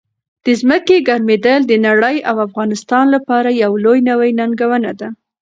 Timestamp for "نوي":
4.09-4.31